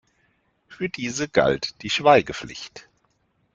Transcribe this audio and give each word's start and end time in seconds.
Für 0.67 0.89
diese 0.89 1.29
galt 1.29 1.79
die 1.83 1.91
Schweigepflicht. 1.91 2.89